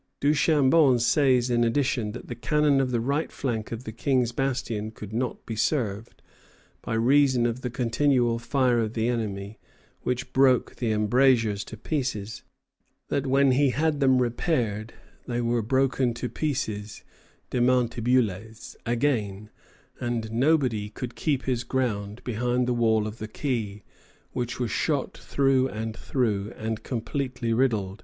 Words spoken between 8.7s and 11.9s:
of the enemy, which broke the embrasures to